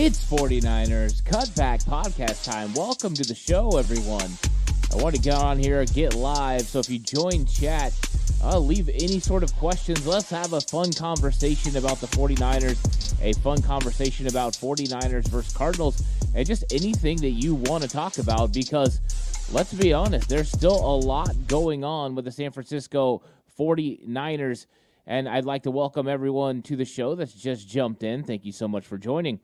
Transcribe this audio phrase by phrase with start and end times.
[0.00, 2.72] It's 49ers Cutback Podcast time.
[2.72, 4.30] Welcome to the show, everyone.
[4.92, 6.62] I want to get on here, get live.
[6.62, 7.92] So if you join chat,
[8.44, 10.06] uh, leave any sort of questions.
[10.06, 16.00] Let's have a fun conversation about the 49ers, a fun conversation about 49ers versus Cardinals,
[16.32, 19.00] and just anything that you want to talk about because
[19.52, 23.20] let's be honest, there's still a lot going on with the San Francisco
[23.58, 24.66] 49ers.
[25.08, 28.22] And I'd like to welcome everyone to the show that's just jumped in.
[28.22, 29.40] Thank you so much for joining.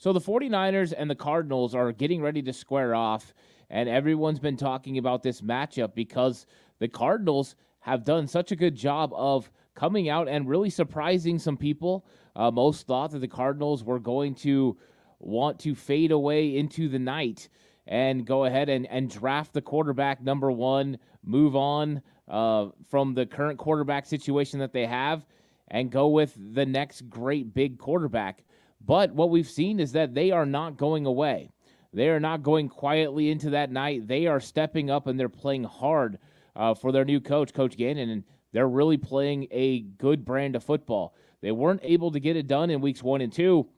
[0.00, 3.34] So the 49ers and the Cardinals are getting ready to square off,
[3.68, 6.46] and everyone's been talking about this matchup because
[6.78, 11.56] the Cardinals have done such a good job of coming out and really surprising some
[11.56, 12.06] people.
[12.36, 14.78] Uh, most thought that the Cardinals were going to
[15.18, 17.48] want to fade away into the night
[17.88, 23.26] and go ahead and, and draft the quarterback number one, move on uh, from the
[23.26, 25.26] current quarterback situation that they have,
[25.66, 28.44] and go with the next great big quarterback.
[28.88, 31.50] But what we've seen is that they are not going away.
[31.92, 34.08] They are not going quietly into that night.
[34.08, 36.18] They are stepping up and they're playing hard
[36.56, 40.64] uh, for their new coach, Coach Gannon, and they're really playing a good brand of
[40.64, 41.14] football.
[41.42, 43.68] They weren't able to get it done in weeks one and two,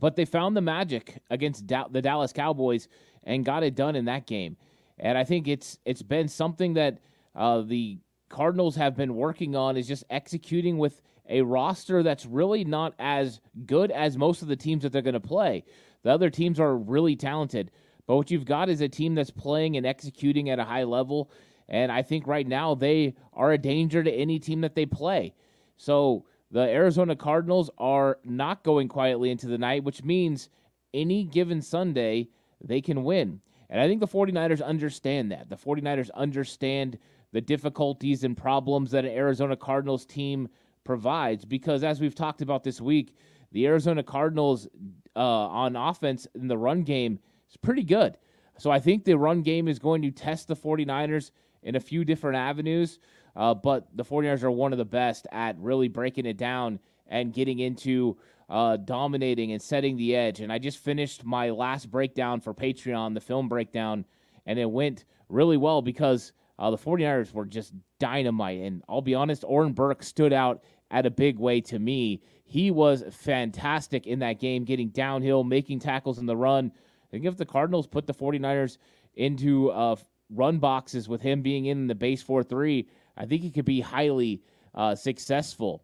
[0.00, 2.88] but they found the magic against da- the Dallas Cowboys
[3.22, 4.56] and got it done in that game.
[4.98, 6.98] And I think it's it's been something that
[7.36, 12.64] uh, the Cardinals have been working on is just executing with a roster that's really
[12.64, 15.64] not as good as most of the teams that they're going to play.
[16.02, 17.70] The other teams are really talented,
[18.06, 21.30] but what you've got is a team that's playing and executing at a high level.
[21.68, 25.34] And I think right now they are a danger to any team that they play.
[25.76, 30.50] So the Arizona Cardinals are not going quietly into the night, which means
[30.92, 32.28] any given Sunday
[32.62, 33.40] they can win.
[33.70, 35.48] And I think the 49ers understand that.
[35.48, 36.98] The 49ers understand
[37.32, 40.48] the difficulties and problems that an Arizona Cardinals team
[40.84, 43.16] provides because as we've talked about this week,
[43.52, 44.68] the Arizona Cardinals
[45.16, 47.18] uh, on offense in the run game
[47.48, 48.16] is pretty good.
[48.58, 51.30] So I think the run game is going to test the 49ers
[51.62, 52.98] in a few different avenues,
[53.36, 56.78] uh, but the 49ers are one of the best at really breaking it down
[57.08, 58.16] and getting into
[58.48, 60.40] uh, dominating and setting the edge.
[60.40, 64.04] And I just finished my last breakdown for Patreon, the film breakdown,
[64.46, 68.60] and it went really well because uh, the 49ers were just dynamite.
[68.60, 72.22] And I'll be honest, Oren Burks stood out at a big way to me.
[72.44, 76.72] He was fantastic in that game, getting downhill, making tackles in the run.
[76.74, 78.78] I think if the Cardinals put the 49ers
[79.14, 79.96] into uh,
[80.30, 83.80] run boxes with him being in the base 4 3, I think he could be
[83.80, 84.42] highly
[84.74, 85.82] uh, successful.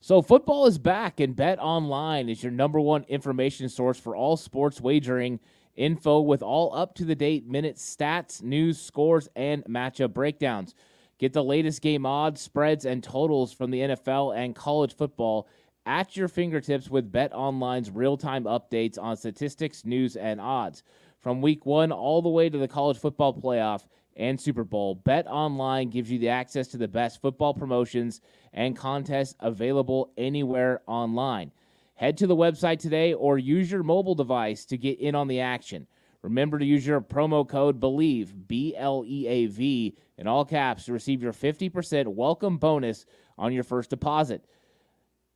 [0.00, 4.36] So, football is back, and Bet Online is your number one information source for all
[4.36, 5.40] sports wagering
[5.76, 10.74] info with all up to the date minute stats, news, scores, and matchup breakdowns.
[11.18, 15.48] Get the latest game odds, spreads, and totals from the NFL and college football
[15.86, 20.82] at your fingertips with Bet Online's real time updates on statistics, news, and odds.
[21.20, 25.26] From week one all the way to the college football playoff and Super Bowl, Bet
[25.26, 28.20] Online gives you the access to the best football promotions
[28.52, 31.50] and contests available anywhere online.
[31.94, 35.40] Head to the website today or use your mobile device to get in on the
[35.40, 35.86] action.
[36.26, 40.86] Remember to use your promo code BELIEVE, B L E A V, in all caps
[40.86, 43.06] to receive your 50% welcome bonus
[43.38, 44.44] on your first deposit.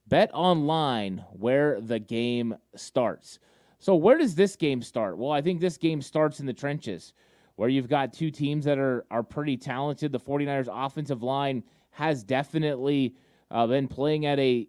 [0.09, 3.39] Bet online where the game starts.
[3.78, 5.16] So, where does this game start?
[5.16, 7.15] Well, I think this game starts in the trenches
[7.54, 10.10] where you've got two teams that are, are pretty talented.
[10.10, 13.15] The 49ers offensive line has definitely
[13.53, 14.66] uh, been playing at a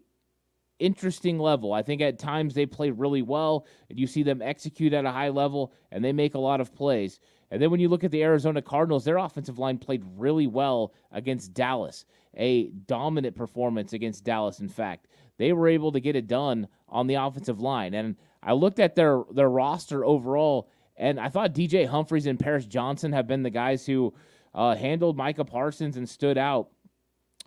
[0.82, 1.74] interesting level.
[1.74, 5.12] I think at times they play really well, and you see them execute at a
[5.12, 7.20] high level, and they make a lot of plays.
[7.52, 10.94] And then when you look at the Arizona Cardinals, their offensive line played really well
[11.12, 12.06] against Dallas,
[12.36, 15.08] a dominant performance against Dallas, in fact.
[15.38, 17.94] They were able to get it done on the offensive line.
[17.94, 22.66] And I looked at their, their roster overall, and I thought DJ Humphries and Paris
[22.66, 24.14] Johnson have been the guys who
[24.54, 26.70] uh, handled Micah Parsons and stood out.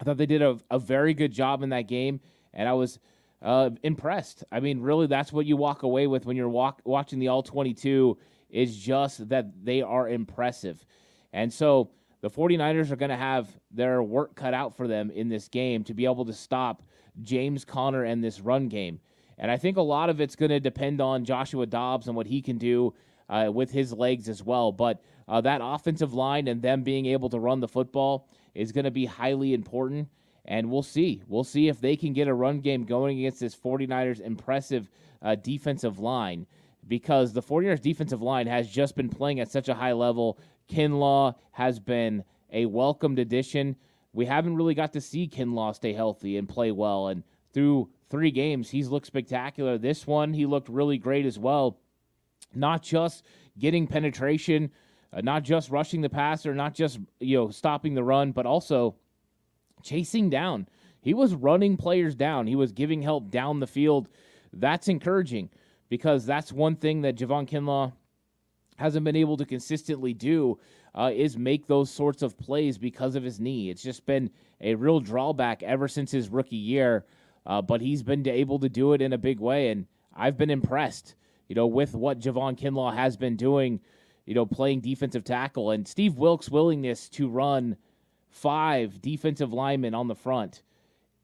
[0.00, 2.20] I thought they did a, a very good job in that game,
[2.52, 2.98] and I was
[3.44, 4.42] uh, impressed.
[4.50, 7.42] I mean, really, that's what you walk away with when you're walk, watching the All
[7.42, 8.16] 22
[8.48, 10.84] is just that they are impressive.
[11.32, 11.90] And so
[12.22, 15.84] the 49ers are going to have their work cut out for them in this game
[15.84, 16.82] to be able to stop
[17.20, 18.98] James Conner and this run game.
[19.36, 22.26] And I think a lot of it's going to depend on Joshua Dobbs and what
[22.26, 22.94] he can do
[23.28, 24.72] uh, with his legs as well.
[24.72, 28.84] But uh, that offensive line and them being able to run the football is going
[28.84, 30.08] to be highly important.
[30.44, 31.22] And we'll see.
[31.26, 34.90] We'll see if they can get a run game going against this 49ers impressive
[35.22, 36.46] uh, defensive line
[36.86, 40.38] because the 49ers defensive line has just been playing at such a high level.
[40.68, 43.76] Kinlaw has been a welcomed addition.
[44.12, 47.08] We haven't really got to see Kinlaw stay healthy and play well.
[47.08, 49.78] And through three games, he's looked spectacular.
[49.78, 51.80] This one, he looked really great as well.
[52.54, 53.24] Not just
[53.58, 54.70] getting penetration,
[55.12, 58.96] uh, not just rushing the passer, not just you know stopping the run, but also
[59.84, 60.66] chasing down.
[61.00, 62.46] He was running players down.
[62.46, 64.08] He was giving help down the field.
[64.52, 65.50] That's encouraging
[65.88, 67.92] because that's one thing that Javon Kinlaw
[68.76, 70.58] hasn't been able to consistently do
[70.94, 73.70] uh, is make those sorts of plays because of his knee.
[73.70, 77.04] It's just been a real drawback ever since his rookie year,
[77.46, 80.50] uh, but he's been able to do it in a big way, and I've been
[80.50, 81.14] impressed,
[81.48, 83.80] you know, with what Javon Kinlaw has been doing,
[84.26, 87.76] you know, playing defensive tackle, and Steve Wilks' willingness to run
[88.34, 90.62] five defensive linemen on the front.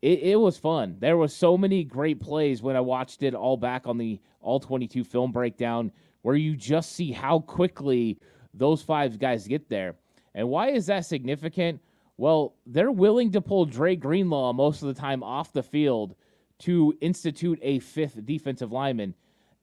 [0.00, 0.96] It, it was fun.
[1.00, 4.60] There was so many great plays when I watched it all back on the all
[4.60, 5.90] 22 film breakdown
[6.22, 8.18] where you just see how quickly
[8.54, 9.96] those five guys get there.
[10.34, 11.80] And why is that significant?
[12.16, 16.14] Well, they're willing to pull Dre Greenlaw most of the time off the field
[16.60, 19.14] to institute a fifth defensive lineman.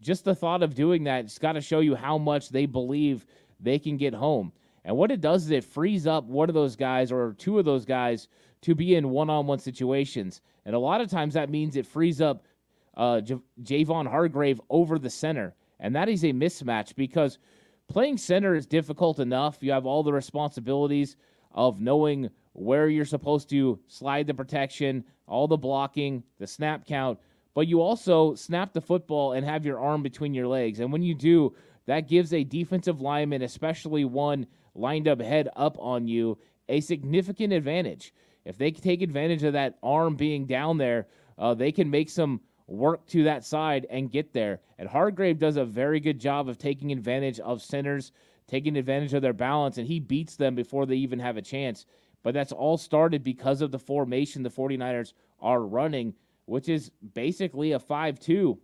[0.02, 3.26] Just the thought of doing that, it's got to show you how much they believe
[3.60, 4.52] they can get home.
[4.88, 7.66] And what it does is it frees up one of those guys or two of
[7.66, 8.30] those guys
[8.62, 10.42] to be in one on one situations.
[10.66, 12.46] And a lot of times that means it frees up
[12.96, 15.54] uh, J- Javon Hargrave over the center.
[15.82, 17.38] And that is a mismatch because
[17.90, 19.58] playing center is difficult enough.
[19.60, 21.18] You have all the responsibilities
[21.52, 27.20] of knowing where you're supposed to slide the protection, all the blocking, the snap count,
[27.54, 30.80] but you also snap the football and have your arm between your legs.
[30.80, 31.54] And when you do,
[31.88, 36.38] that gives a defensive lineman, especially one lined up head up on you,
[36.70, 38.14] a significant advantage.
[38.46, 41.08] If they take advantage of that arm being down there,
[41.38, 44.60] uh, they can make some work to that side and get there.
[44.78, 48.12] And Hargrave does a very good job of taking advantage of centers,
[48.48, 51.86] taking advantage of their balance, and he beats them before they even have a chance.
[52.24, 56.14] But that's all started because of the formation the 49ers are running,
[56.46, 58.58] which is basically a 5 2.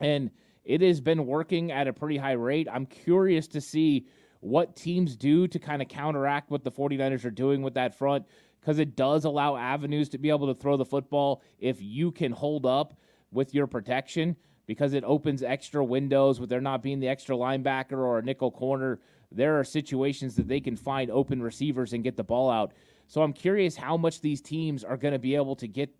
[0.00, 0.30] And
[0.64, 2.68] it has been working at a pretty high rate.
[2.70, 4.06] I'm curious to see
[4.40, 8.26] what teams do to kind of counteract what the 49ers are doing with that front
[8.60, 12.32] because it does allow avenues to be able to throw the football if you can
[12.32, 12.94] hold up
[13.32, 17.98] with your protection because it opens extra windows with there not being the extra linebacker
[17.98, 19.00] or a nickel corner.
[19.32, 22.72] There are situations that they can find open receivers and get the ball out.
[23.06, 25.90] So I'm curious how much these teams are going to be able to get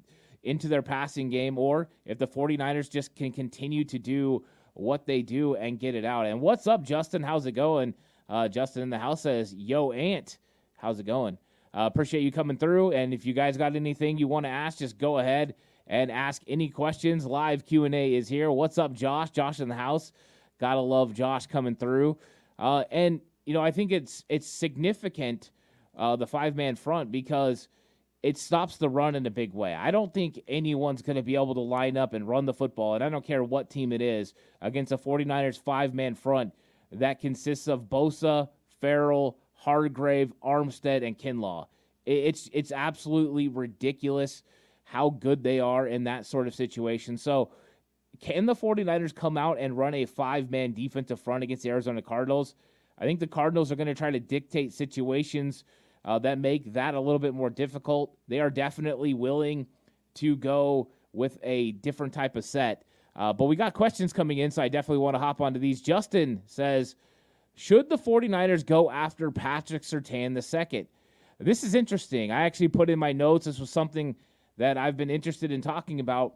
[0.43, 4.45] into their passing game or if the 49ers just can continue to do
[4.75, 6.27] what they do and get it out.
[6.27, 7.23] And what's up, Justin?
[7.23, 7.95] How's it going?
[8.31, 10.39] Uh, Justin in the house says, Yo, Ant,
[10.77, 11.37] how's it going?
[11.75, 12.93] Uh, appreciate you coming through.
[12.93, 15.55] And if you guys got anything you want to ask, just go ahead
[15.89, 17.27] and ask any questions.
[17.27, 18.51] Live Q and A is here.
[18.51, 19.31] What's up, Josh?
[19.31, 20.13] Josh in the house.
[20.61, 22.19] Gotta love Josh coming through.
[22.59, 25.51] Uh, and you know, I think it's it's significant
[25.97, 27.69] uh, the five man front because
[28.23, 29.75] it stops the run in a big way.
[29.75, 32.95] I don't think anyone's going to be able to line up and run the football,
[32.95, 36.53] and I don't care what team it is, against a 49ers five man front
[36.93, 38.49] that consists of Bosa,
[38.81, 41.67] Ferrell, Hargrave, Armstead, and Kinlaw.
[42.07, 44.43] It's it's absolutely ridiculous
[44.85, 47.17] how good they are in that sort of situation.
[47.17, 47.53] So,
[48.21, 52.03] can the 49ers come out and run a five man defensive front against the Arizona
[52.03, 52.55] Cardinals?
[52.99, 55.65] I think the Cardinals are going to try to dictate situations
[56.05, 58.17] uh, that make that a little bit more difficult.
[58.29, 59.67] They are definitely willing
[60.15, 62.85] to go with a different type of set.
[63.21, 65.83] Uh, but we got questions coming in, so I definitely want to hop onto these.
[65.83, 66.97] Justin says,
[67.55, 70.87] Should the 49ers go after Patrick Surtain II?
[71.39, 72.33] This is interesting.
[72.33, 74.17] I actually put in my notes, this was something
[74.57, 76.33] that I've been interested in talking about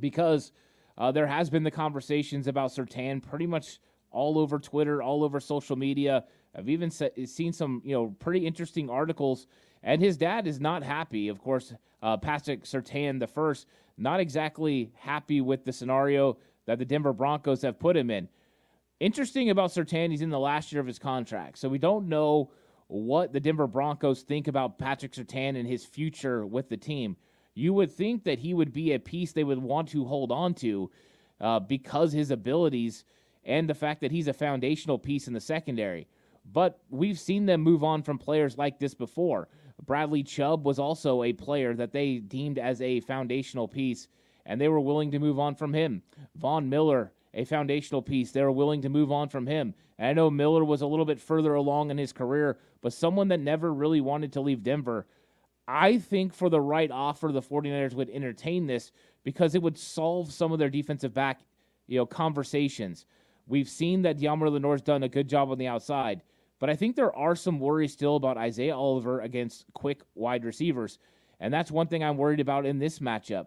[0.00, 0.52] because
[0.96, 3.78] uh, there has been the conversations about Surtain pretty much
[4.10, 6.24] all over Twitter, all over social media.
[6.56, 9.46] I've even seen some, you know, pretty interesting articles.
[9.82, 11.28] And his dad is not happy.
[11.28, 13.66] Of course, uh, Patrick Surtain the first,
[14.00, 18.28] not exactly happy with the scenario that the Denver Broncos have put him in.
[18.98, 21.58] Interesting about Surtain, he's in the last year of his contract.
[21.58, 22.50] So we don't know
[22.88, 27.16] what the Denver Broncos think about Patrick Surtain and his future with the team
[27.54, 30.54] you would think that he would be a piece they would want to hold on
[30.54, 30.90] to
[31.40, 33.04] uh, because his abilities
[33.44, 36.06] and the fact that he's a foundational piece in the secondary.
[36.50, 39.48] But we've seen them move on from players like this before.
[39.86, 44.08] Bradley Chubb was also a player that they deemed as a foundational piece,
[44.46, 46.02] and they were willing to move on from him.
[46.36, 49.74] Von Miller, a foundational piece, they were willing to move on from him.
[49.98, 53.28] And I know Miller was a little bit further along in his career, but someone
[53.28, 55.06] that never really wanted to leave Denver.
[55.68, 58.90] I think for the right offer, the 49ers would entertain this
[59.22, 61.40] because it would solve some of their defensive back,
[61.86, 63.06] you know, conversations.
[63.46, 66.22] We've seen that Deommodore Lenoir's done a good job on the outside,
[66.60, 70.98] but I think there are some worries still about Isaiah Oliver against quick wide receivers.
[71.40, 73.46] And that's one thing I'm worried about in this matchup.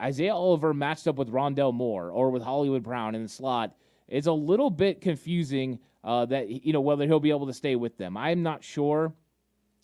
[0.00, 3.76] Isaiah Oliver matched up with Rondale Moore or with Hollywood Brown in the slot
[4.08, 7.76] is a little bit confusing uh, that, you know, whether he'll be able to stay
[7.76, 8.16] with them.
[8.16, 9.12] I'm not sure.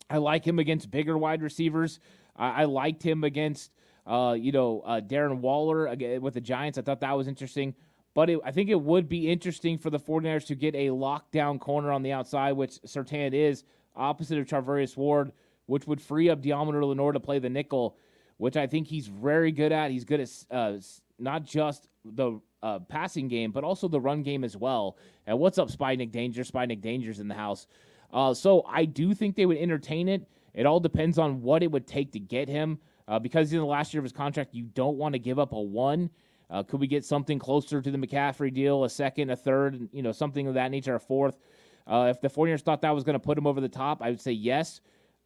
[0.09, 1.99] I like him against bigger wide receivers.
[2.35, 3.71] I, I liked him against,
[4.07, 6.77] uh, you know, uh, Darren Waller with the Giants.
[6.79, 7.75] I thought that was interesting.
[8.13, 11.59] But it, I think it would be interesting for the 49ers to get a lockdown
[11.59, 13.63] corner on the outside, which Surtain is,
[13.95, 15.31] opposite of Charvarius Ward,
[15.65, 17.95] which would free up Deommodore Lenoir to play the nickel,
[18.37, 19.91] which I think he's very good at.
[19.91, 20.73] He's good at uh,
[21.19, 24.97] not just the uh, passing game, but also the run game as well.
[25.25, 26.43] And what's up, Spy Nick Danger?
[26.43, 27.67] Spy Nick Danger's in the house.
[28.11, 30.27] Uh, so I do think they would entertain it.
[30.53, 32.79] It all depends on what it would take to get him.
[33.07, 35.53] Uh, because in the last year of his contract, you don't want to give up
[35.53, 36.09] a one.
[36.51, 40.01] Uh, could we get something closer to the McCaffrey deal, a second, a third, you
[40.01, 41.39] know, something of that nature, a fourth?
[41.87, 44.09] Uh, if the 49ers thought that was going to put him over the top, I
[44.09, 44.81] would say yes.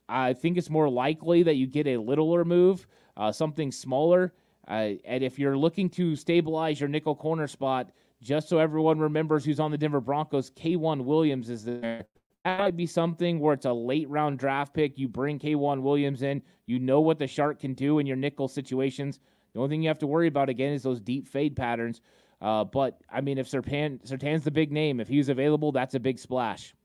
[0.08, 2.86] I think it's more likely that you get a littler move,
[3.18, 4.34] uh, something smaller.
[4.68, 7.92] Uh, and if you're looking to stabilize your nickel corner spot,
[8.22, 12.06] just so everyone remembers who's on the Denver Broncos, K'Waun Williams is there.
[12.44, 14.98] That might be something where it's a late round draft pick.
[14.98, 16.44] You bring K'Waun Williams in.
[16.68, 19.20] You know what the shark can do in your nickel situations.
[19.56, 22.02] The only thing you have to worry about again is those deep fade patterns.
[22.42, 26.00] Uh, but I mean, if Surtain, Surtain's the big name, if he's available, that's a
[26.00, 26.76] big splash.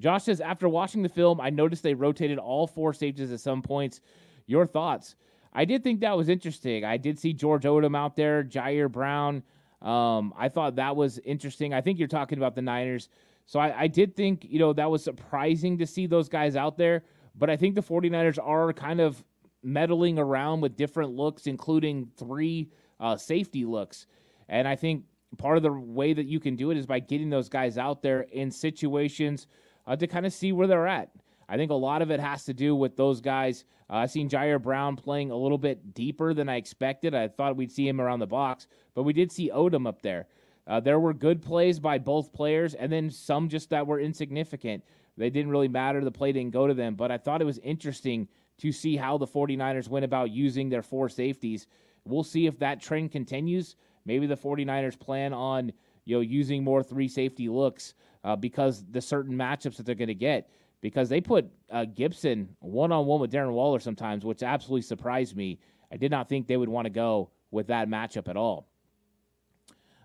[0.00, 3.60] Josh says, after watching the film, I noticed they rotated all four safeties at some
[3.60, 4.00] points.
[4.46, 5.14] Your thoughts?
[5.52, 6.86] I did think that was interesting.
[6.86, 9.42] I did see George Odum out there, Ji'Ayir Brown.
[9.82, 11.74] Um, I thought that was interesting.
[11.74, 13.10] I think you're talking about the Niners.
[13.44, 16.78] So I, I did think, you know, that was surprising to see those guys out
[16.78, 17.04] there.
[17.34, 19.22] But I think the 49ers are kind of
[19.62, 24.06] meddling around with different looks, including three uh, safety looks.
[24.48, 25.04] And I think
[25.38, 28.02] part of the way that you can do it is by getting those guys out
[28.02, 29.46] there in situations
[29.86, 31.10] uh, to kind of see where they're at.
[31.48, 33.64] I think a lot of it has to do with those guys.
[33.90, 37.14] Uh, I've seen Ji'Ayir Brown playing a little bit deeper than I expected.
[37.14, 40.26] I thought we'd see him around the box, but we did see Odum up there.
[40.66, 44.84] Uh, there were good plays by both players, and then some just that were insignificant.
[45.16, 46.02] They didn't really matter.
[46.02, 48.28] The play didn't go to them, but I thought it was interesting
[48.62, 51.66] to see how the 49ers went about using their four safeties.
[52.04, 53.74] We'll see if that trend continues.
[54.06, 55.72] Maybe the 49ers plan on
[56.04, 60.06] you know using more three safety looks uh, because the certain matchups that they're going
[60.08, 60.48] to get.
[60.80, 65.36] Because they put uh, Gipson one on one with Darren Waller sometimes, which absolutely surprised
[65.36, 65.60] me.
[65.92, 68.68] I did not think they would want to go with that matchup at all.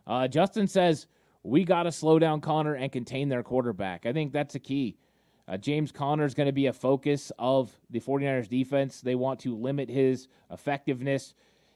[0.06, 1.08] Uh, Justin says,
[1.44, 4.06] We got to slow down Conner and contain their quarterback.
[4.06, 4.98] I think that's a key.
[5.48, 9.02] Uh, James Conner is going to be a focus of the 49ers defense.
[9.02, 11.34] They want to limit his effectiveness.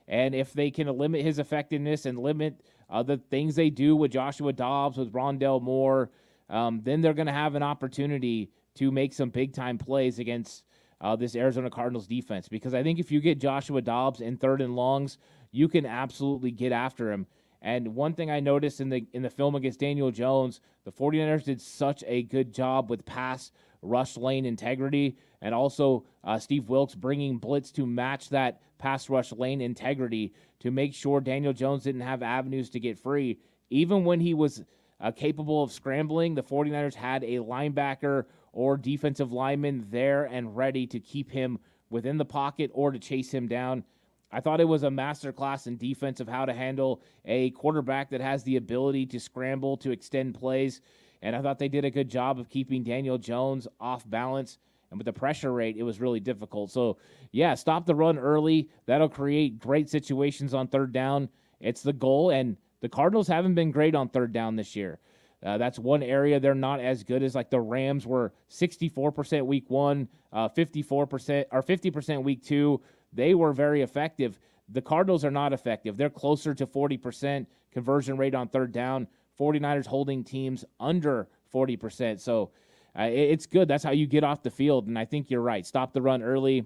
[0.08, 4.12] And if they can limit his effectiveness and limit uh, the things they do with
[4.12, 6.12] Joshua Dobbs, with Rondale Moore,
[6.50, 10.64] um, then they're going to have an opportunity to make some big time plays against
[11.00, 12.50] uh, this Arizona Cardinals defense.
[12.50, 15.18] Because I think if you get Joshua Dobbs in third and longs,
[15.52, 17.26] you can absolutely get after him.
[17.62, 21.44] And one thing I noticed in the in the film against Daniel Jones, the 49ers
[21.44, 23.52] did such a good job with pass
[23.84, 29.32] rush lane integrity and also uh, Steve Wilks bringing blitz to match that pass rush
[29.32, 33.40] lane integrity to make sure Daniel Jones didn't have avenues to get free.
[33.70, 34.64] Even when he was
[35.00, 40.86] uh, capable of scrambling, the 49ers had a linebacker or defensive lineman there and ready
[40.88, 41.58] to keep him
[41.90, 43.84] within the pocket or to chase him down.
[44.32, 48.22] I thought it was a masterclass in defense of how to handle a quarterback that
[48.22, 50.82] has the ability to scramble to extend plays.
[51.22, 54.58] And I thought they did a good job of keeping Daniel Jones off balance.
[54.90, 56.72] And with the pressure rate, it was really difficult.
[56.72, 56.98] So,
[57.32, 58.70] yeah, stop the run early.
[58.86, 61.30] That'll create great situations on third down.
[61.60, 62.32] It's the goal.
[62.32, 65.00] And the Cardinals haven't been great on third down this year.
[65.44, 67.36] Uh, that's one area they're not as good as.
[67.36, 72.82] Like the Rams were 64% week one, uh, 54% or 50% week two
[73.14, 74.40] they were very effective.
[74.70, 75.98] The Cardinals are not effective.
[75.98, 79.08] They're closer to 40% conversion rate on third down.
[79.40, 82.20] 49ers holding teams under 40%.
[82.20, 82.52] So
[82.98, 83.68] uh, it's good.
[83.68, 84.88] That's how you get off the field.
[84.88, 85.66] And I think you're right.
[85.66, 86.66] Stop the run early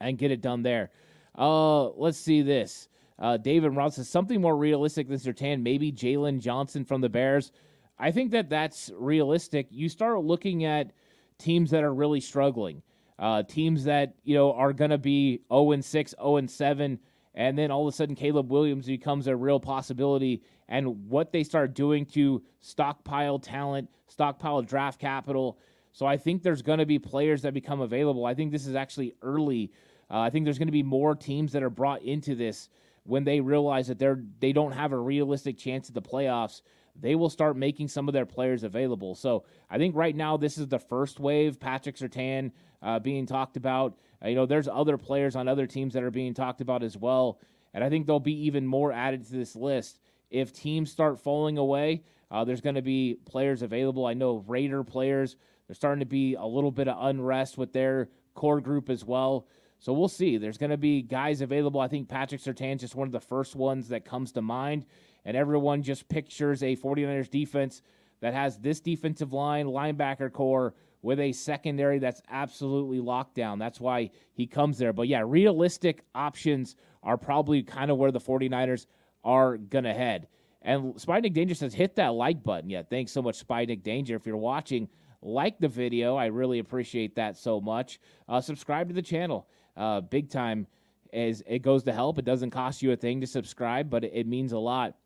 [0.00, 0.90] and get it done there.
[1.36, 2.88] Uh, let's see this.
[3.18, 7.52] Uh, David Ross says something more realistic than Surtain, maybe Jaylon Johnson from the Bears.
[7.98, 9.68] I think that that's realistic.
[9.70, 10.92] You start looking at
[11.38, 12.82] teams that are really struggling.
[13.18, 16.98] Uh, teams that you know are going to be 0 and 6, 0 and 7,
[17.34, 20.42] and then all of a sudden Caleb Williams becomes a real possibility.
[20.68, 25.58] And what they start doing to stockpile talent, stockpile draft capital.
[25.92, 28.26] So I think there's going to be players that become available.
[28.26, 29.70] I think this is actually early.
[30.10, 32.68] Uh, I think there's going to be more teams that are brought into this
[33.04, 36.62] when they realize that they're they don't have a realistic chance at the playoffs
[37.00, 39.14] they will start making some of their players available.
[39.14, 41.60] So I think right now this is the first wave.
[41.60, 43.96] Patrick Surtain uh, being talked about.
[44.24, 46.96] Uh, you know, there's other players on other teams that are being talked about as
[46.96, 47.40] well,
[47.74, 51.58] and I think there'll be even more added to this list if teams start falling
[51.58, 52.02] away.
[52.30, 54.06] Uh, there's going to be players available.
[54.06, 55.36] I know Raider players.
[55.66, 59.46] There's starting to be a little bit of unrest with their core group as well.
[59.78, 60.36] So we'll see.
[60.36, 61.80] There's going to be guys available.
[61.80, 64.86] I think Patrick Surtain's just one of the first ones that comes to mind
[65.24, 67.82] and everyone just pictures a 49ers defense
[68.20, 70.74] that has this defensive line, linebacker core
[71.06, 73.60] with a secondary that's absolutely locked down.
[73.60, 74.92] That's why he comes there.
[74.92, 78.86] But yeah, realistic options are probably kind of where the 49ers
[79.22, 80.26] are going to head.
[80.62, 82.68] And Spy Nick Danger says, hit that like button.
[82.68, 84.16] Yeah, thanks so much, Spy Nick Danger.
[84.16, 84.88] If you're watching,
[85.22, 86.16] like the video.
[86.16, 88.00] I really appreciate that so much.
[88.28, 89.46] Uh, subscribe to the channel.
[89.76, 90.66] Uh, big time
[91.12, 92.18] as it goes to help.
[92.18, 94.96] It doesn't cost you a thing to subscribe, but it, it means a lot.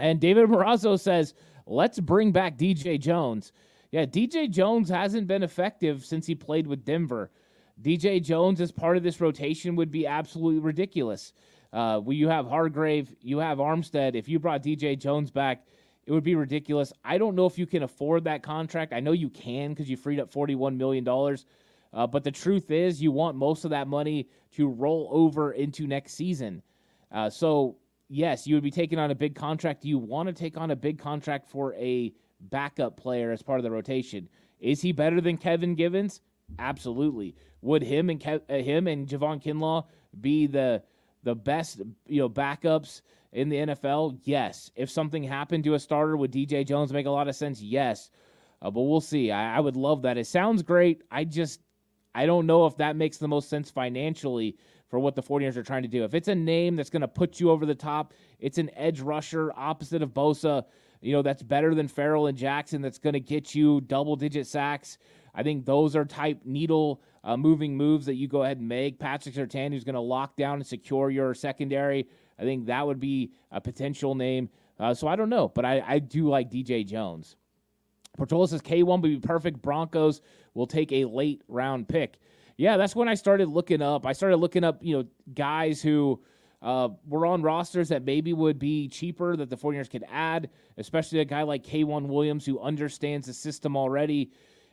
[0.00, 3.52] And David Morazzo says, let's bring back DJ Jones.
[3.92, 7.30] Yeah, DJ Jones hasn't been effective since he played with Denver.
[7.80, 11.34] DJ Jones as part of this rotation would be absolutely ridiculous.
[11.74, 14.14] Uh, well, you have Hargrave, you have Armstead.
[14.14, 15.66] If you brought DJ Jones back,
[16.06, 16.92] it would be ridiculous.
[17.04, 18.94] I don't know if you can afford that contract.
[18.94, 21.06] I know you can because you freed up $41 million.
[21.92, 25.86] Uh, but the truth is, you want most of that money to roll over into
[25.86, 26.62] next season.
[27.10, 27.76] Uh, so
[28.08, 29.82] yes, you would be taking on a big contract.
[29.82, 32.12] Do you want to take on a big contract for a
[32.50, 34.28] backup player as part of the rotation?
[34.60, 36.20] Is he better than Kevin Givens?
[36.58, 37.34] Absolutely.
[37.62, 39.84] Would him and Kev- uh, him and Javon Kinlaw
[40.20, 40.82] be the
[41.24, 43.02] the best you know backups
[43.32, 44.18] in the NFL?
[44.24, 44.70] Yes.
[44.76, 47.60] If something happened to a starter, would DJ Jones make a lot of sense?
[47.62, 48.10] Yes.
[48.60, 49.30] Uh, but we'll see.
[49.30, 50.18] I, I would love that.
[50.18, 51.02] It sounds great.
[51.10, 51.60] I just
[52.14, 54.56] I don't know if that makes the most sense financially
[54.88, 56.04] for what the 49ers are trying to do.
[56.04, 59.00] If it's a name that's going to put you over the top, it's an edge
[59.00, 60.64] rusher opposite of Bosa,
[61.02, 64.46] you know, that's better than Ferrell and Jackson, that's going to get you double digit
[64.46, 64.98] sacks.
[65.34, 68.98] I think those are type needle uh, moving moves that you go ahead and make.
[68.98, 73.00] Patrick Surtain, who's going to lock down and secure your secondary, I think that would
[73.00, 74.48] be a potential name.
[74.78, 77.36] Uh, so I don't know, but I, I do like DJ Jones.
[78.16, 79.62] Portola says K'Waun would be perfect.
[79.62, 80.20] Broncos
[80.54, 82.18] will take a late round pick
[82.56, 84.06] yeah, that's when I started looking up.
[84.06, 86.20] I started looking up, you know, guys who
[86.62, 90.48] uh, were on rosters that maybe would be cheaper that the 49ers could add,
[90.78, 94.30] especially a guy like K'Waun Williams who understands the system already.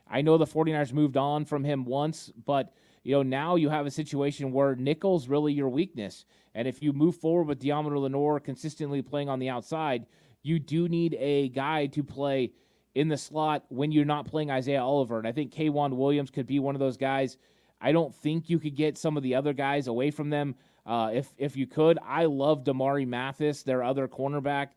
[0.08, 2.72] I know the 49ers moved on from him once, but
[3.02, 6.26] you know, now you have a situation where nickel's really your weakness.
[6.54, 10.06] And if you move forward with Deommodore Lenoir consistently playing on the outside,
[10.42, 12.52] you do need a guy to play
[12.94, 15.18] in the slot when you're not playing Isaiah Oliver.
[15.18, 17.36] And I think K'Waun Williams could be one of those guys
[17.80, 20.54] I don't think you could get some of the other guys away from them.
[20.90, 24.70] Uh, if if you could, I love Damari Mathis, their other cornerback.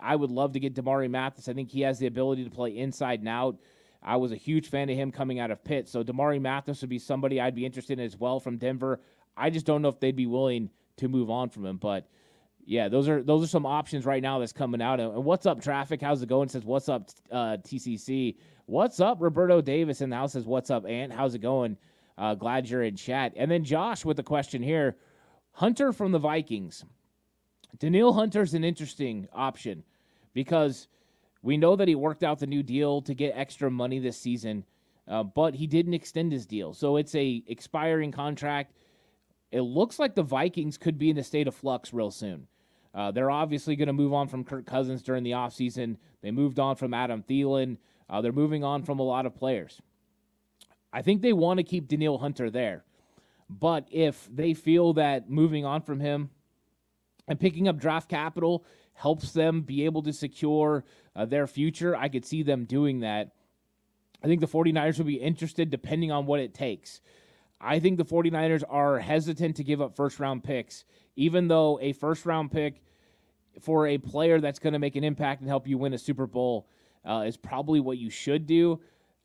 [0.00, 1.46] I would love to get Damari Mathis.
[1.46, 3.58] I think he has the ability to play inside and out.
[4.02, 6.88] I was a huge fan of him coming out of Pitt, so Damari Mathis would
[6.88, 9.02] be somebody I'd be interested in as well from Denver.
[9.36, 12.08] I just don't know if they'd be willing to move on from him, but
[12.64, 15.00] yeah, those are those are some options right now that's coming out.
[15.00, 16.00] And what's up, traffic?
[16.00, 16.48] How's it going?
[16.48, 18.36] Says what's up, uh, TCC?
[18.64, 21.12] What's up, Roberto Davis in the house says what's up, Ant?
[21.12, 21.76] How's it going?
[22.16, 23.34] Uh, glad you're in chat.
[23.36, 24.96] And then Josh with the question here
[25.58, 26.84] Hunter from the Vikings.
[27.80, 29.82] Danielle Hunter's an interesting option
[30.32, 30.86] because
[31.42, 34.64] we know that he worked out the new deal to get extra money this season,
[35.08, 36.74] uh, but he didn't extend his deal.
[36.74, 38.72] So it's a expiring contract.
[39.50, 42.46] It looks like the Vikings could be in a state of flux real soon.
[42.94, 45.96] Uh, they're obviously going to move on from Kirk Cousins during the offseason.
[46.22, 47.78] They moved on from Adam Thielen.
[48.08, 49.82] Uh, they're moving on from a lot of players.
[50.92, 52.84] I think they want to keep Danielle Hunter there.
[53.50, 56.30] But if they feel that moving on from him
[57.26, 60.84] and picking up draft capital helps them be able to secure
[61.16, 63.32] uh, their future, I could see them doing that.
[64.22, 67.00] I think the 49ers would be interested depending on what it takes.
[67.60, 70.84] I think the 49ers are hesitant to give up first round picks,
[71.16, 72.82] even though a first round pick
[73.60, 76.26] for a player that's going to make an impact and help you win a Super
[76.26, 76.68] Bowl
[77.04, 78.80] uh, is probably what you should do.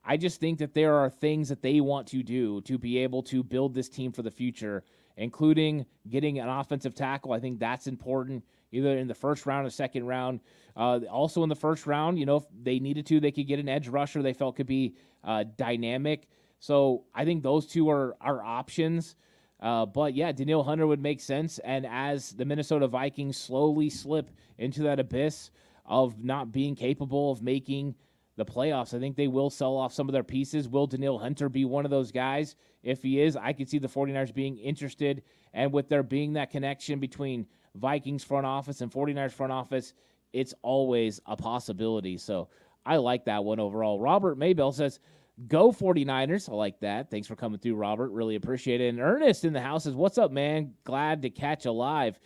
[0.05, 3.23] I just think that there are things that they want to do to be able
[3.23, 4.83] to build this team for the future,
[5.17, 7.31] including getting an offensive tackle.
[7.31, 10.41] I think that's important, either in the first round or second round.
[10.75, 13.59] Uh, also, in the first round, you know, if they needed to, they could get
[13.59, 16.27] an edge rusher they felt could be uh, dynamic.
[16.59, 19.15] So I think those two are are options.
[19.59, 21.57] Uh, but yeah, Danielle Hunter would make sense.
[21.59, 25.51] And as the Minnesota Vikings slowly slip into that abyss
[25.85, 27.95] of not being capable of making
[28.35, 30.67] the playoffs, I think they will sell off some of their pieces.
[30.67, 32.55] Will Danielle Hunter be one of those guys?
[32.81, 35.23] If he is, I could see the 49ers being interested.
[35.53, 39.93] And with there being that connection between Vikings front office and 49ers front office,
[40.31, 42.17] it's always a possibility.
[42.17, 42.49] So
[42.85, 43.99] I like that one overall.
[43.99, 44.99] Robert Maybell says,
[45.47, 46.47] Go 49ers.
[46.47, 47.09] I like that.
[47.09, 48.11] Thanks for coming through, Robert.
[48.11, 48.89] Really appreciate it.
[48.89, 50.73] And Ernest in the house says, What's up, man?
[50.83, 52.19] Glad to catch a live.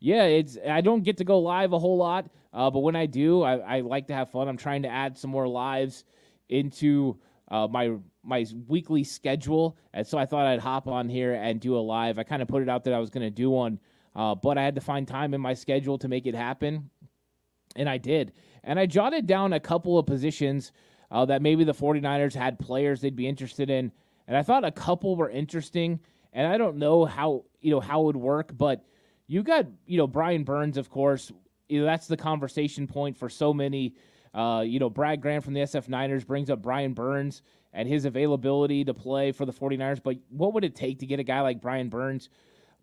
[0.00, 3.06] Yeah, it's I don't get to go live a whole lot, uh, but when I
[3.06, 4.48] do, I, I, like to have fun.
[4.48, 6.04] I'm trying to add some more lives
[6.48, 7.92] into uh, my
[8.24, 12.18] my weekly schedule, and so I thought I'd hop on here and do a live.
[12.18, 13.78] I kind of put it out that I was going to do one,
[14.16, 16.90] uh, but I had to find time in my schedule to make it happen,
[17.76, 18.32] and I did.
[18.64, 20.72] And I jotted down a couple of positions
[21.10, 23.92] uh, that maybe the 49ers had players they'd be interested in.
[24.26, 26.00] And I thought a couple were interesting.
[26.32, 28.84] And I don't know how, you know, how it would work, but
[29.26, 31.32] you got, you know, Brian Burns, of course.
[31.68, 33.94] You know, that's the conversation point for so many.
[34.34, 38.04] Uh, you know, Brad Grant from the SF Niners brings up Brian Burns and his
[38.04, 40.02] availability to play for the 49ers.
[40.02, 42.28] But what would it take to get a guy like Brian Burns?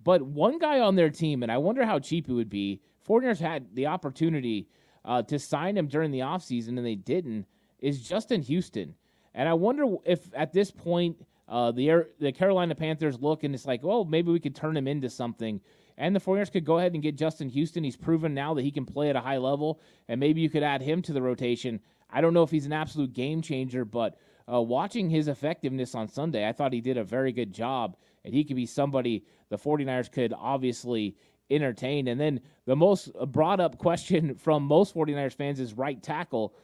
[0.04, 2.82] But one guy on their team, and I wonder how cheap it would be.
[3.08, 4.68] 49ers had the opportunity
[5.06, 7.46] uh, to sign him during the offseason, and they didn't
[7.84, 8.96] is Justin Houston.
[9.36, 11.18] And I wonder if at this point
[11.50, 14.88] uh, the the Carolina Panthers look and it's like, well, maybe we could turn him
[14.88, 15.60] into something.
[15.98, 17.84] And the 49ers could go ahead and get Justin Houston.
[17.84, 20.64] He's proven now that he can play at a high level, and maybe you could
[20.64, 21.80] add him to the rotation.
[22.10, 24.18] I don't know if he's an absolute game changer, but
[24.52, 28.34] uh, watching his effectiveness on Sunday, I thought he did a very good job, and
[28.34, 31.16] he could be somebody the 49ers could obviously
[31.50, 32.08] entertain.
[32.08, 36.56] And then the most brought up question from most 49ers fans is right tackle.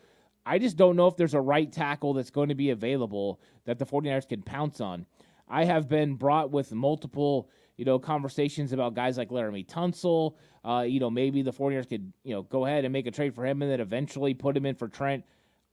[0.45, 3.77] I just don't know if there's a right tackle that's going to be available that
[3.77, 5.05] the 49ers can pounce on.
[5.47, 10.35] I have been brought with multiple, you know, conversations about guys like Laremy Tunsil.
[10.65, 13.33] Uh, you know, maybe the 49ers could, you know, go ahead and make a trade
[13.33, 15.23] for him and then eventually put him in for Trent.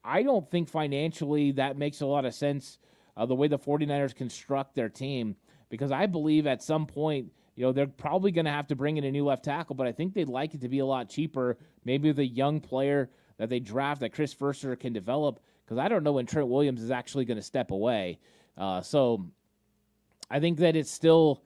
[0.04, 2.78] I don't think financially that makes a lot of sense
[3.16, 5.34] uh, the way the 49ers construct their team
[5.68, 8.98] because I believe at some point, you know, they're probably going to have to bring
[8.98, 11.08] in a new left tackle, but I think they'd like it to be a lot
[11.08, 11.58] cheaper.
[11.84, 16.04] Maybe the young player that they draft that Chris Foerster can develop because I don't
[16.04, 18.20] know when Trent Williams is actually going to step away.
[18.56, 19.26] Uh, so
[20.30, 21.42] I think that it's still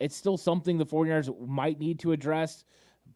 [0.00, 2.64] it's still something the 49ers might need to address,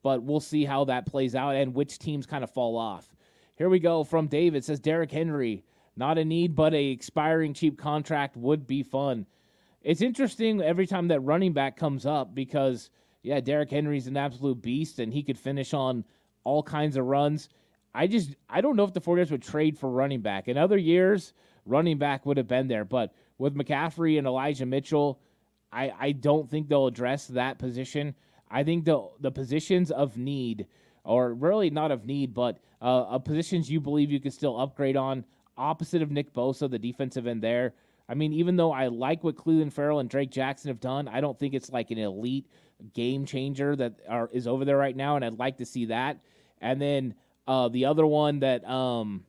[0.02, 3.14] but we'll see how that plays out and which teams kind of fall off.
[3.56, 5.64] Here we go from David says Derrick Henry,
[5.96, 9.26] not a need, but a expiring cheap contract would be fun.
[9.82, 12.90] It's interesting every time that running back comes up because
[13.22, 16.04] yeah, Derrick Henry's an absolute beast and he could finish on
[16.44, 17.48] all kinds of runs.
[17.94, 20.48] I just I don't know if the 49ers would trade for running back.
[20.48, 21.34] In other years,
[21.66, 25.20] running back would have been there, but with McCaffrey and Elijah Mitchell,
[25.72, 28.14] I, I don't think they'll address that position.
[28.50, 30.66] I think the the positions of need,
[31.04, 35.24] or really not of need, but uh, positions you believe you could still upgrade on,
[35.56, 37.72] opposite of Nick Bosa, the defensive end there.
[38.08, 41.20] I mean, even though I like what Clelin Ferrell and Drake Jackson have done, I
[41.20, 42.46] don't think it's like an elite
[42.92, 46.18] game changer that are, is over there right now, and I'd like to see that.
[46.60, 47.14] And then
[47.46, 49.24] uh, the other one that um,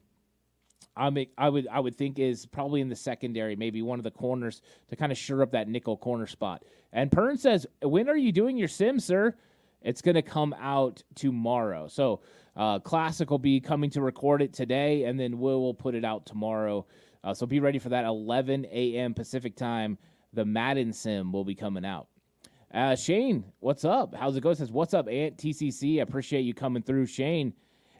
[0.95, 4.03] I mean, I would I would think is probably in the secondary, maybe one of
[4.03, 6.63] the corners to kind of sure up that nickel corner spot.
[6.91, 9.35] And Pern says, "When are you doing your sim, sir?"
[9.81, 11.87] It's going to come out tomorrow.
[11.89, 12.21] So
[12.55, 16.05] uh, Classic will be coming to record it today, and then Will will put it
[16.05, 16.85] out tomorrow.
[17.23, 19.13] Uh, so be ready for that 11 a.m.
[19.13, 19.97] Pacific time.
[20.33, 22.07] The Madden sim will be coming out.
[22.73, 24.15] Uh, Shane, what's up?
[24.15, 24.55] How's it going?
[24.55, 25.99] Says, what's up, Ant TCC?
[25.99, 27.53] I appreciate you coming through, Shane.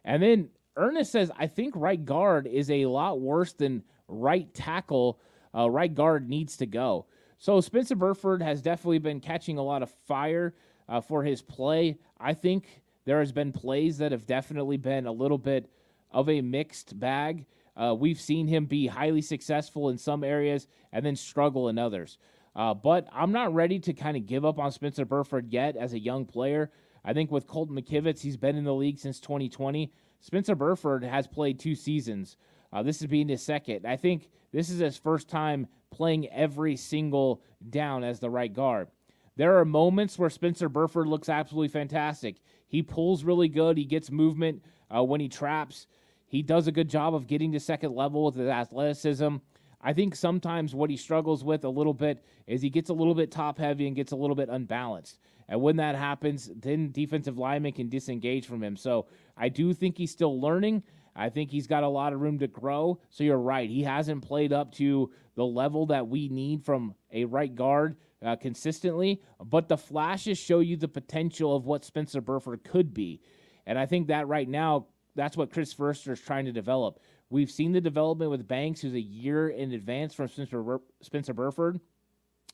[0.04, 5.20] And then Ernest says, I think right guard is a lot worse than right tackle.
[5.56, 7.06] Uh, right guard needs to go.
[7.38, 10.56] So Spencer Burford has definitely been catching a lot of fire
[10.88, 11.98] uh, for his play.
[12.20, 15.70] I think there has been plays that have definitely been a little bit
[16.12, 17.46] of a mixed bag.
[17.76, 22.18] Uh, we've seen him be highly successful in some areas and then struggle in others.
[22.56, 25.94] Uh, but I'm not ready to kind of give up on Spencer Burford yet as
[25.94, 26.72] a young player.
[27.04, 29.92] I think with Colton McKivitz, he's been in the league since 2020.
[30.24, 32.38] Spencer Burford has played two seasons.
[32.72, 33.86] Uh, this is being his second.
[33.86, 38.88] I think this is his first time playing every single down as the right guard.
[39.36, 42.38] There are moments where Spencer Burford looks absolutely fantastic.
[42.70, 43.78] He pulls really good.
[43.78, 45.88] He gets movement uh, when he traps.
[46.26, 49.36] He does a good job of getting to second level with his athleticism.
[49.82, 53.14] I think sometimes what he struggles with a little bit is he gets a little
[53.14, 55.20] bit top heavy and gets a little bit unbalanced.
[55.54, 58.76] And when that happens, then defensive linemen can disengage from him.
[58.76, 59.06] So
[59.38, 60.82] I do think he's still learning.
[61.16, 63.00] I think he's got a lot of room to grow.
[63.12, 63.70] So you're right.
[63.70, 68.36] He hasn't played up to the level that we need from a right guard uh,
[68.36, 73.22] consistently, but the flashes show you the potential of what Spencer Burford could be.
[73.68, 77.00] And I think that right now, that's what Chris Foerster is trying to develop.
[77.30, 81.80] We've seen the development with Banks, who's a year in advance from Spencer, Spencer Burford.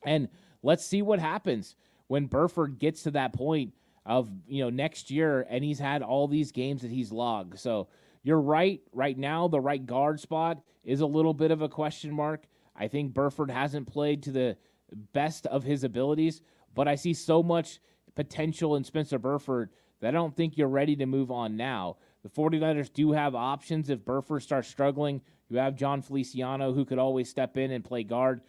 [0.04, 0.28] And
[0.62, 1.76] let's see what happens
[2.10, 3.72] when Burford gets to that point
[4.04, 7.56] of, you know, next year and he's had all these games that he's logged.
[7.56, 7.86] So
[8.24, 8.80] you're right.
[8.92, 12.46] Right now, the right guard spot is a little bit of a question mark.
[12.74, 14.56] I think Burford hasn't played to the
[15.12, 16.42] best of his abilities,
[16.74, 17.78] but I see so much
[18.16, 19.70] potential in Spencer Burford
[20.00, 21.98] that I don't think you're ready to move on now.
[22.24, 25.20] The 49ers do have options if Burford starts struggling.
[25.48, 28.40] You have Jon Feliciano who could always step in and play guard.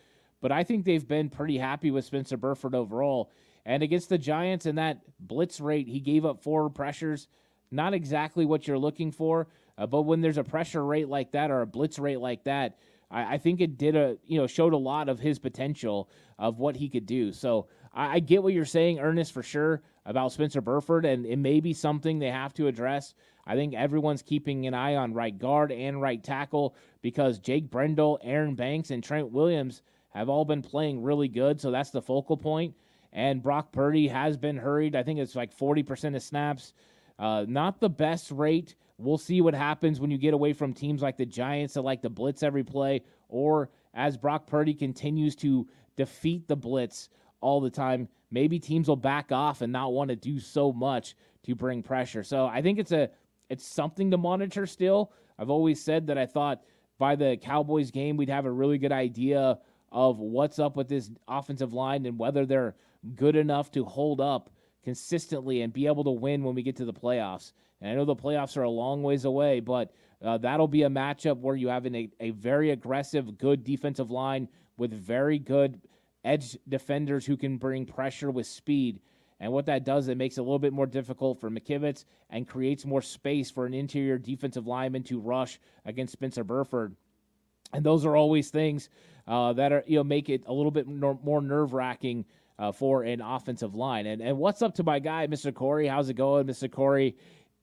[0.42, 3.30] But I think they've been pretty happy with Spencer Burford overall.
[3.66, 7.28] And against the Giants and that blitz rate, he gave up four pressures.
[7.72, 9.48] Not exactly what you're looking for,
[9.78, 12.78] uh, but when there's a pressure rate like that or a blitz rate like that,
[13.10, 16.60] I, I, think it did a you know showed a lot of his potential of
[16.60, 17.32] what he could do.
[17.32, 21.38] So I, I get what you're saying, Ernest, for sure about Spencer Burford, and it
[21.38, 23.14] may be something they have to address.
[23.46, 28.20] I think everyone's keeping an eye on right guard and right tackle because Jake Brendel,
[28.24, 31.60] Aaron Banks, and Trent Williams have all been playing really good.
[31.60, 32.76] So that's the focal point.
[33.14, 34.96] And Brock Purdy has been hurried.
[34.96, 36.74] I think it's like 40% of snaps.
[37.20, 38.76] Uh, not the best rate.
[38.98, 42.02] We'll see what happens when you get away from teams like the Giants that like
[42.04, 47.10] to blitz every play, or as Brock Purdy continues to defeat the blitz
[47.42, 51.16] all the time, maybe teams will back off and not want to do so much
[51.44, 52.24] to bring pressure.
[52.24, 53.10] So I think it's a
[53.50, 55.12] it's something to monitor still.
[55.38, 56.62] I've always said that I thought
[56.98, 59.58] by the Cowboys game we'd have a really good idea
[59.92, 62.76] of what's up with this offensive line and whether they're
[63.16, 64.50] good enough to hold up
[64.84, 67.54] consistently and be able to win when we get to the playoffs.
[67.80, 70.90] And I know the playoffs are a long ways away, but uh, that'll be a
[70.90, 75.82] matchup where you have an, a, a very aggressive, good defensive line with very good
[76.24, 79.00] edge defenders who can bring pressure with speed.
[79.40, 82.48] And what that does, it makes it a little bit more difficult for McKivitz and
[82.48, 86.96] creates more space for an interior defensive lineman to rush against Spencer Burford.
[87.74, 88.90] And those are always things
[89.28, 92.26] uh, that are you know make it a little bit more, nerve wracking
[92.62, 94.06] uh, for an offensive line.
[94.06, 95.54] And and what's up to my guy, Mr.
[95.54, 95.88] Corey?
[95.88, 96.72] How's it going, Mr.
[96.72, 97.18] Corey,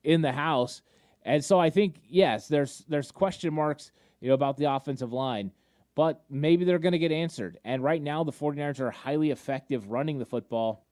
[0.05, 0.83] in the house?
[1.23, 5.53] And so I think yes, there's there's question marks you know about the offensive line,
[5.95, 7.59] but maybe they're going to get answered.
[7.65, 10.85] And right now the 49ers are highly effective running the football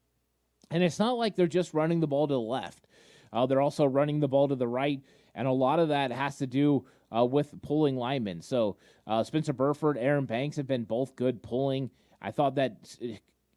[0.71, 2.87] and it's not like they're just running the ball to the left.
[3.33, 5.01] Uh, they're also running the ball to the right,
[5.35, 6.85] and a lot of that has to do
[7.17, 8.41] uh, with pulling linemen.
[8.41, 11.91] So uh, Spencer Burford, Aaron Banks have been both good pulling.
[12.21, 12.77] I thought that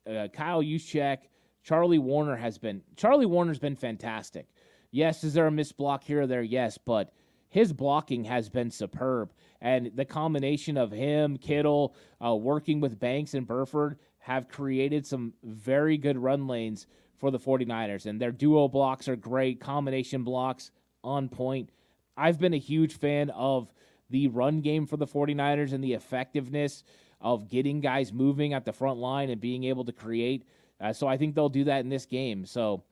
[0.08, 1.20] uh, Kyle Juszczyk,
[1.64, 4.48] Charlie Woerner has been Charlie Woerner's been fantastic.
[4.92, 6.42] Yes, is there a missed block here or there?
[6.42, 7.12] Yes, but
[7.50, 9.34] his blocking has been superb.
[9.62, 15.34] And the combination of him, Kittle, uh, working with Banks and Burford have created some
[15.44, 18.06] very good run lanes for the 49ers.
[18.06, 20.72] And their duo blocks are great, combination blocks
[21.04, 21.72] on point.
[22.16, 23.72] I've been a huge fan of
[24.10, 26.84] the run game for the 49ers and the effectiveness
[27.22, 30.46] of getting guys moving at the front line and being able to create.
[30.80, 32.46] Uh, so I think they'll do that in this game.
[32.46, 32.84] So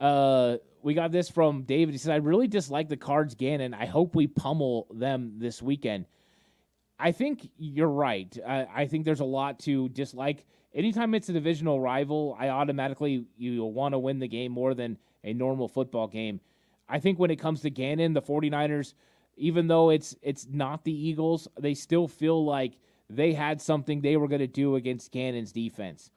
[0.00, 1.92] uh, we got this from David.
[1.92, 3.74] He said, I really dislike the Cards Gannon.
[3.74, 6.06] I hope we pummel them this weekend.
[6.98, 8.36] I think you're right.
[8.46, 10.44] I, I think there's a lot to dislike
[10.76, 14.98] anytime it's a divisional rival, I automatically you want to win the game more than
[15.24, 16.40] a normal football game.
[16.88, 18.94] I think when it comes to Gannon, the 49ers,
[19.36, 22.74] even though it's it's not the Eagles, they still feel like
[23.08, 26.10] they had something they were going to do against Gannon's defense.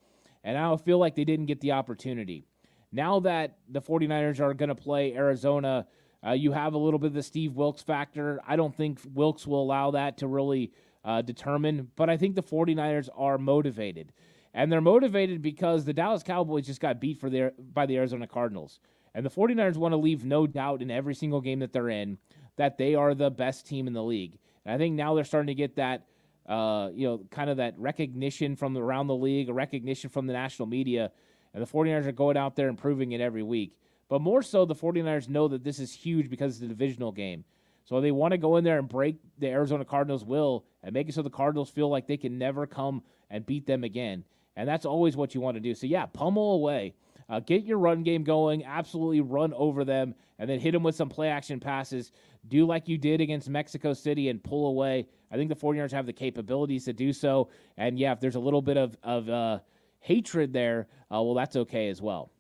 [0.44, 2.46] And I feel like they didn't get the opportunity.
[2.92, 5.86] Now that the 49ers are going to play Arizona,
[6.26, 8.42] uh, you have a little bit of the Steve Wilks factor.
[8.48, 10.72] I don't think Wilks will allow that to really
[11.06, 14.12] uh, determine, but I think the 49ers are motivated
[14.54, 18.28] and they're motivated because the Dallas Cowboys just got beat for their by the Arizona
[18.28, 18.80] Cardinals.
[19.14, 22.18] And the 49ers want to leave no doubt in every single game that they're in
[22.58, 24.38] that they are the best team in the league.
[24.66, 26.06] And I think now they're starting to get that
[26.50, 30.34] uh, you know, kind of that recognition from around the league, a recognition from the
[30.34, 31.12] national media.
[31.54, 33.78] And the 49ers are going out there and proving it every week.
[34.10, 37.46] But more so, the 49ers know that this is huge because it's a divisional game.
[37.86, 41.08] So they want to go in there and break the Arizona Cardinals' will and make
[41.08, 44.24] it so the Cardinals feel like they can never come and beat them again.
[44.56, 45.76] And that's always what you want to do.
[45.76, 46.96] So, yeah, pummel away.
[47.30, 48.66] Uh, get your run game going.
[48.66, 52.12] Absolutely run over them and then hit them with some play action passes.
[52.50, 55.08] Do like you did against Mexico City and pull away.
[55.32, 57.50] I think the 49ers have the capabilities to do so.
[57.78, 59.60] And, yeah, if there's a little bit of, of uh,
[60.00, 62.32] hatred there, uh, well, that's okay as well.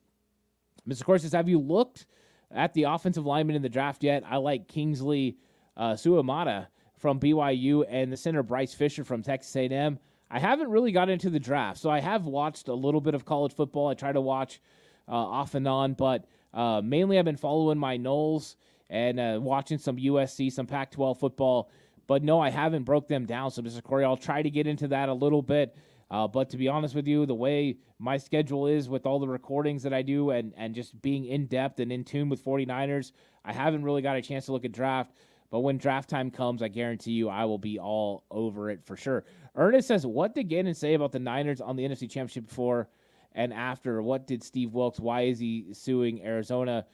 [0.88, 1.04] Mr.
[1.04, 2.08] Courses, have you looked
[2.52, 4.24] at the offensive lineman in the draft yet?
[4.26, 5.38] I like Kingsley
[5.78, 6.68] uh, Suamataia
[6.98, 10.00] from BYU and the center Bryce Fisher from Texas A&M.
[10.32, 13.26] I haven't really got into the draft, so I have watched a little bit of
[13.26, 13.88] college football.
[13.88, 14.62] I try to watch
[15.08, 18.56] uh, off and on, but uh, mainly I've been following my Noles
[18.90, 21.70] and uh, watching some USC, some Pac-12 football.
[22.08, 23.52] But no, I haven't broke them down.
[23.52, 23.84] So, Mr.
[23.84, 25.76] Corey, I'll try to get into that a little bit.
[26.12, 29.28] Uh, but to be honest with you, the way my schedule is with all the
[29.28, 33.12] recordings that I do and, and just being in depth and in tune with 49ers,
[33.46, 35.14] I haven't really got a chance to look at draft.
[35.52, 38.96] But when draft time comes, I guarantee you I will be all over it for
[38.96, 39.26] sure.
[39.56, 42.90] Ernest says, What did Gannon say about the Niners on the NFC Championship before
[43.34, 44.02] and after?
[44.02, 45.00] What did Steve Wilks?
[45.00, 46.86] Why is he suing Arizona?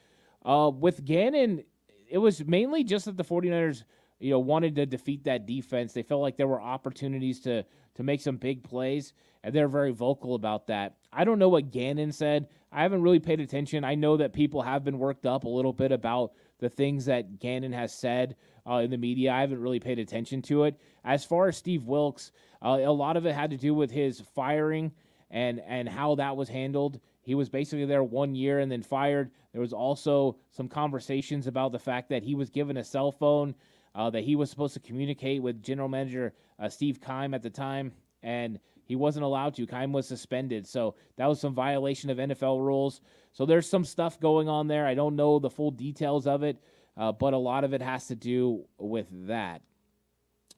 [0.44, 1.64] Uh, with Gannon,
[2.08, 3.84] it was mainly just that the 49ers
[4.18, 5.92] you know wanted to defeat that defense.
[5.92, 7.64] They felt like there were opportunities to
[7.94, 10.96] to make some big plays, and they're very vocal about that.
[11.12, 12.48] I don't know what Gannon said.
[12.72, 13.84] I haven't really paid attention.
[13.84, 17.38] I know that people have been worked up a little bit about the things that
[17.38, 18.36] Gannon has said
[18.68, 19.32] uh, in the media.
[19.32, 20.78] I haven't really paid attention to it.
[21.04, 24.20] As far as Steve Wilks, uh, a lot of it had to do with his
[24.34, 24.92] firing
[25.30, 27.00] and and how that was handled.
[27.26, 29.32] He was basically there one year and then fired.
[29.50, 33.56] There was also some conversations about the fact that he was given a cell phone
[33.96, 37.50] uh, that he was supposed to communicate with general manager uh, Steve Keim at the
[37.50, 37.90] time,
[38.22, 39.66] and he wasn't allowed to.
[39.66, 43.00] Keim was suspended, so that was some violation of NFL rules.
[43.32, 44.86] So there's some stuff going on there.
[44.86, 46.62] I don't know the full details of it,
[46.96, 49.62] uh, but a lot of it has to do with that.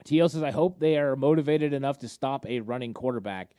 [0.05, 3.53] Tio says, I hope they are motivated enough to stop a running quarterback.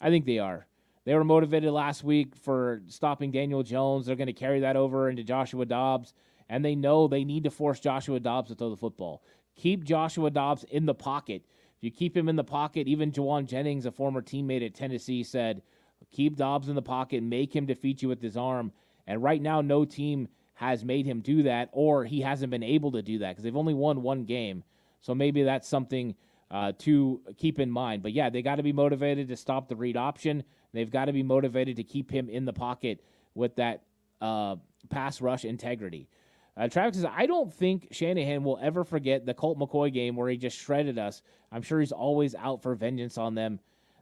[0.00, 0.66] I think they are.
[1.04, 4.06] They were motivated last week for stopping Daniel Jones.
[4.06, 6.14] They're going to carry that over into Joshua Dobbs,
[6.48, 9.22] and they know they need to force Joshua Dobbs to throw the football.
[9.56, 11.42] Keep Joshua Dobbs in the pocket.
[11.76, 15.22] If you keep him in the pocket, even Jauan Jennings, a former teammate at Tennessee,
[15.22, 15.62] said,
[16.10, 18.72] keep Dobbs in the pocket, make him defeat you with his arm.
[19.06, 22.92] And right now, no team has made him do that, or he hasn't been able
[22.92, 24.64] to do that because they've only won one game.
[25.00, 26.14] So maybe that's something
[26.50, 28.02] uh, to keep in mind.
[28.02, 30.44] But yeah, they got to be motivated to stop the read option.
[30.74, 33.02] They've got to be motivated to keep him in the pocket
[33.34, 33.82] with that
[34.20, 34.56] uh,
[34.90, 36.08] pass rush integrity.
[36.56, 40.28] Uh, Travis says, I don't think Shanahan will ever forget the Colt McCoy game where
[40.28, 41.22] he just shredded us.
[41.50, 43.58] I'm sure he's always out for vengeance on them.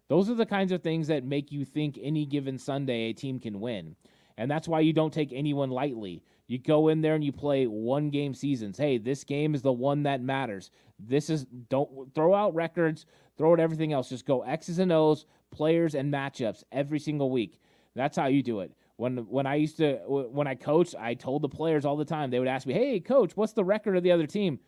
[0.08, 3.38] Those are the kinds of things that make you think any given Sunday a team
[3.38, 3.96] can win.
[4.36, 6.22] And that's why you don't take anyone lightly.
[6.46, 8.76] You go in there and you play one game seasons.
[8.76, 10.70] Hey, this game is the one that matters.
[10.98, 14.08] This is don't throw out records, throw out everything else.
[14.08, 17.60] Just go X's and O's, players and matchups every single week.
[17.94, 18.72] That's how you do it.
[18.96, 22.30] When when I used to when I coached, I told the players all the time.
[22.30, 24.60] They would ask me, "Hey, coach, what's the record of the other team?"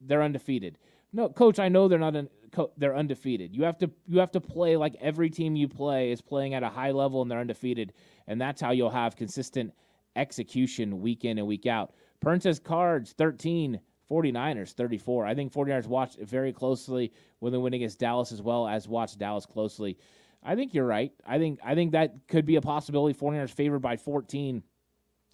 [0.00, 0.78] They're undefeated.
[1.12, 2.16] No, coach, I know they're not.
[2.16, 3.54] Un- co- they're undefeated.
[3.54, 6.62] You have to you have to play like every team you play is playing at
[6.62, 7.92] a high level and they're undefeated,
[8.26, 9.72] and that's how you'll have consistent
[10.16, 11.92] execution week in and week out.
[12.40, 15.26] Says cards 13, 49ers 34.
[15.26, 19.18] I think 49ers watched very closely when they win against Dallas as well as watched
[19.18, 19.98] Dallas closely.
[20.42, 21.12] I think you're right.
[21.26, 23.18] I think I think that could be a possibility.
[23.18, 24.62] 49ers favored by 14.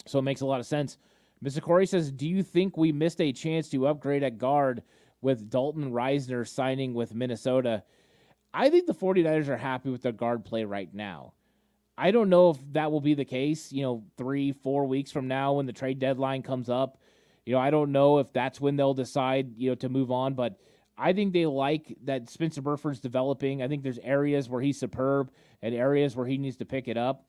[0.05, 0.97] So it makes a lot of sense.
[1.43, 1.61] Mr.
[1.61, 4.83] Corey says, Do you think we missed a chance to upgrade at guard
[5.21, 7.83] with Dalton Risner signing with Minnesota?
[8.53, 11.33] I think the 49ers are happy with their guard play right now.
[11.97, 15.27] I don't know if that will be the case, you know, three, four weeks from
[15.27, 16.99] now when the trade deadline comes up.
[17.47, 20.33] You know, I don't know if that's when they'll decide, you know, to move on,
[20.33, 20.59] but
[20.97, 23.63] I think they like that Spencer Burford's developing.
[23.63, 25.31] I think there's areas where he's superb
[25.61, 27.23] and areas where he needs to pick it up.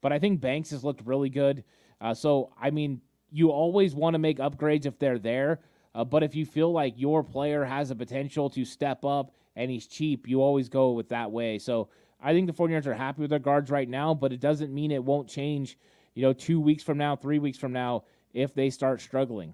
[0.00, 1.64] But I think Banks has looked really good.
[2.00, 3.00] Uh, so, I mean,
[3.32, 5.58] you always want to make upgrades if they're there.
[5.92, 9.72] Uh, but if you feel like your player has a potential to step up and
[9.72, 11.58] he's cheap, you always go with that way.
[11.58, 11.88] So,
[12.22, 14.92] I think the 49ers are happy with their guards right now, but it doesn't mean
[14.92, 15.76] it won't change,
[16.14, 19.52] you know, two weeks from now, three weeks from now, if they start struggling.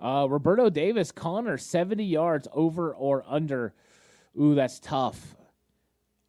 [0.00, 3.74] Uh, Roberto Davis, Conner, 70 yards over or under.
[4.40, 5.36] Ooh, that's tough.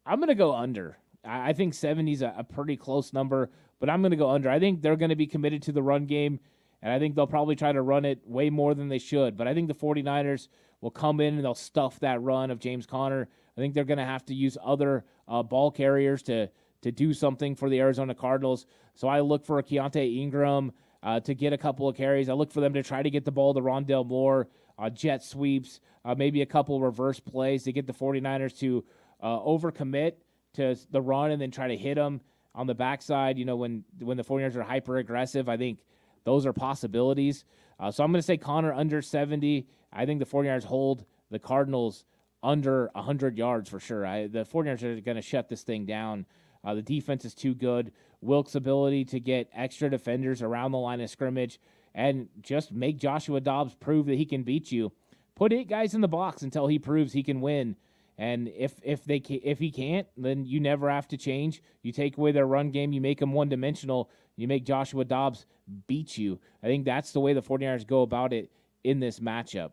[0.06, 0.96] I'm going to go under.
[1.24, 4.30] I, I think 70 is a, a pretty close number, but I'm going to go
[4.30, 4.48] under.
[4.48, 6.40] I think they're going to be committed to the run game,
[6.80, 9.36] and I think they'll probably try to run it way more than they should.
[9.36, 10.48] But I think the 49ers
[10.80, 13.28] will come in and they'll stuff that run of James Conner.
[13.56, 16.48] I think they're going to have to use other uh, ball carriers to
[16.82, 18.66] to do something for the Arizona Cardinals.
[18.94, 20.72] So I look for a Keaontay Ingram
[21.02, 22.28] uh, to get a couple of carries.
[22.28, 25.22] I look for them to try to get the ball to Rondale Moore, uh, jet
[25.22, 28.84] sweeps, uh, maybe a couple reverse plays to get the 49ers to
[29.20, 30.14] uh, overcommit
[30.54, 32.20] to the run and then try to hit them
[32.54, 33.38] on the backside.
[33.38, 35.80] You know, when when the 49ers are hyper aggressive, I think
[36.24, 37.44] those are possibilities.
[37.80, 39.66] Uh, so I'm going to say Conner under 70.
[39.92, 42.04] I think the 49ers hold the Cardinals
[42.42, 44.06] under 100 yards for sure.
[44.06, 46.26] I, the 49ers are going to shut this thing down.
[46.64, 47.92] Uh, the defense is too good.
[48.20, 51.60] Wilks' ability to get extra defenders around the line of scrimmage
[51.94, 54.92] and just make Joshua Dobbs prove that he can beat you.
[55.34, 57.76] Put eight guys in the box until he proves he can win.
[58.18, 61.62] And if if they if he can't, then you never have to change.
[61.82, 64.10] You take away their run game, you make them one dimensional.
[64.36, 65.46] You make Joshua Dobbs
[65.86, 66.40] beat you.
[66.62, 68.50] I think that's the way the 49ers go about it
[68.82, 69.70] in this matchup.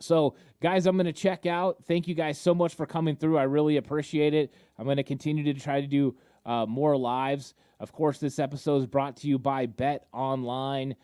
[0.00, 1.84] So, guys, I'm going to check out.
[1.86, 3.38] Thank you guys so much for coming through.
[3.38, 4.52] I really appreciate it.
[4.78, 7.54] I'm going to continue to try to do uh, more lives.
[7.78, 10.96] Of course, this episode is brought to you by Bet Online.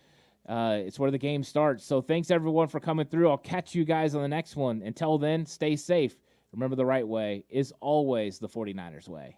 [0.48, 1.84] Uh, it's where the game starts.
[1.84, 3.28] So, thanks everyone for coming through.
[3.28, 4.82] I'll catch you guys on the next one.
[4.82, 6.16] Until then, stay safe.
[6.52, 9.36] Remember, the right way is always the 49ers way.